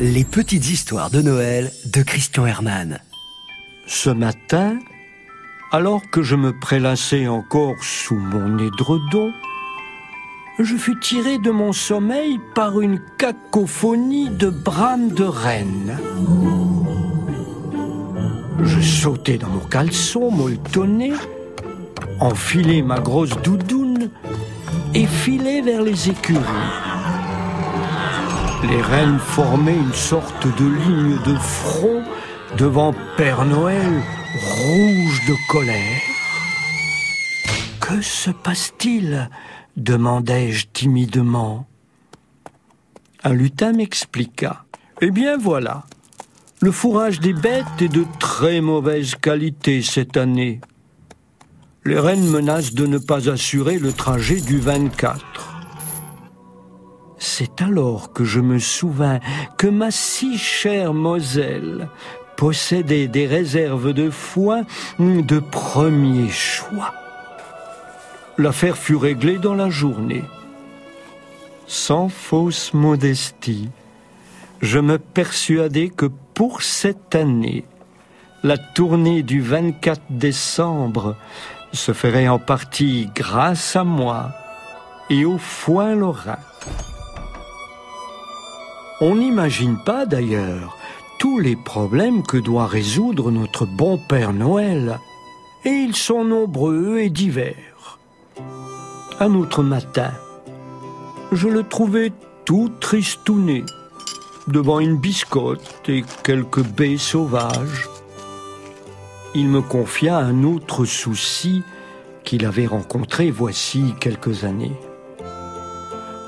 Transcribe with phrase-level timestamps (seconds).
[0.00, 3.00] Les petites histoires de Noël de Christian Herman.
[3.86, 4.78] Ce matin,
[5.72, 9.32] alors que je me prélassais encore sous mon édredon,
[10.58, 15.98] je fus tiré de mon sommeil par une cacophonie de brames de reine.
[18.62, 21.12] Je sautai dans mon caleçon molletonné,
[22.20, 24.10] enfilai ma grosse doudoune
[24.94, 26.87] et filai vers les écuries.
[28.64, 32.02] Les reines formaient une sorte de ligne de front
[32.56, 34.02] devant Père Noël,
[34.34, 36.00] rouge de colère.
[37.80, 39.28] Que se passe-t-il?
[39.76, 41.66] demandai-je timidement.
[43.22, 44.64] Un lutin m'expliqua.
[45.00, 45.84] Eh bien voilà,
[46.60, 50.60] le fourrage des bêtes est de très mauvaise qualité cette année.
[51.84, 55.57] Les reines menacent de ne pas assurer le trajet du 24.
[57.18, 59.20] C'est alors que je me souvins
[59.56, 61.88] que ma si chère Moselle
[62.36, 64.62] possédait des réserves de foin
[65.00, 66.94] de premier choix.
[68.38, 70.22] L'affaire fut réglée dans la journée.
[71.66, 73.68] Sans fausse modestie,
[74.60, 77.64] je me persuadai que pour cette année,
[78.44, 81.16] la tournée du 24 décembre
[81.72, 84.30] se ferait en partie grâce à moi
[85.10, 86.38] et au foin lorrain.
[89.00, 90.76] On n'imagine pas d'ailleurs
[91.20, 94.98] tous les problèmes que doit résoudre notre bon Père Noël,
[95.64, 97.98] et ils sont nombreux et divers.
[99.20, 100.10] Un autre matin,
[101.30, 102.12] je le trouvais
[102.44, 103.64] tout tristouné
[104.48, 107.88] devant une biscotte et quelques baies sauvages.
[109.36, 111.62] Il me confia un autre souci
[112.24, 114.76] qu'il avait rencontré voici quelques années.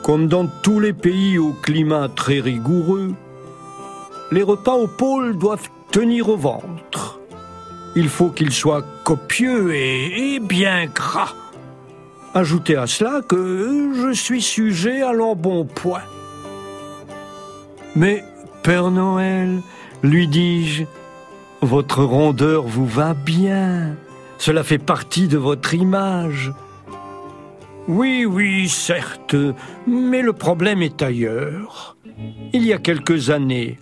[0.03, 3.15] Comme dans tous les pays au climat très rigoureux,
[4.33, 7.19] les repas au pôle doivent tenir au ventre.
[7.97, 11.35] Il faut qu'ils soient copieux et, et bien gras.
[12.33, 16.03] Ajoutez à cela que je suis sujet à l'embonpoint.
[17.97, 18.25] Mais,
[18.63, 19.61] Père Noël,
[20.03, 20.85] lui dis-je,
[21.61, 23.97] votre rondeur vous va bien.
[24.39, 26.53] Cela fait partie de votre image.
[27.89, 29.37] Oui, oui, certes,
[29.87, 31.97] mais le problème est ailleurs.
[32.53, 33.79] Il y a quelques années,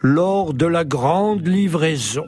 [0.00, 2.26] lors de la grande livraison,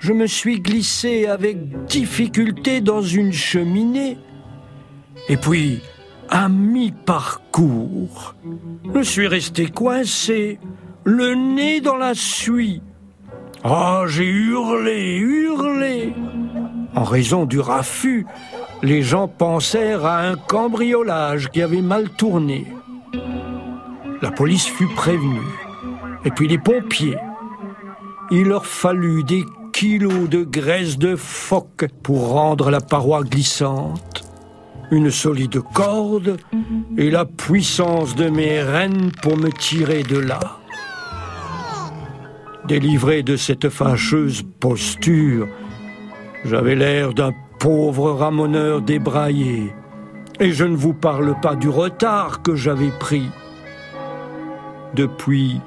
[0.00, 4.18] je me suis glissé avec difficulté dans une cheminée.
[5.28, 5.80] Et puis,
[6.28, 8.34] à mi-parcours,
[8.94, 10.58] je suis resté coincé,
[11.04, 12.82] le nez dans la suie.
[13.64, 16.14] Oh, j'ai hurlé, hurlé.
[16.94, 18.26] En raison du raffut,
[18.82, 22.66] les gens pensèrent à un cambriolage qui avait mal tourné.
[24.22, 25.40] La police fut prévenue,
[26.24, 27.18] et puis les pompiers.
[28.30, 34.26] Il leur fallut des kilos de graisse de phoque pour rendre la paroi glissante
[34.90, 36.36] une solide corde
[36.96, 40.58] et la puissance de mes rênes pour me tirer de là.
[42.66, 45.48] Délivré de cette fâcheuse posture,
[46.44, 49.74] j'avais l'air d'un pauvre ramoneur débraillé,
[50.40, 53.28] et je ne vous parle pas du retard que j'avais pris.
[54.94, 55.60] Depuis,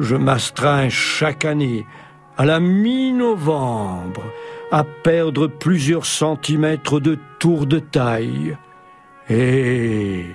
[0.00, 1.86] je m'astreins chaque année,
[2.36, 4.24] à la mi-novembre,
[4.70, 8.56] à perdre plusieurs centimètres de tour de taille.
[9.30, 10.26] Et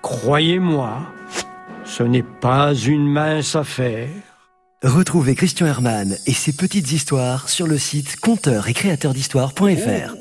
[0.00, 0.98] croyez-moi,
[1.84, 4.08] ce n'est pas une mince affaire.
[4.82, 10.16] Retrouvez Christian Herman et ses petites histoires sur le site conteur et créateur d'histoire.fr.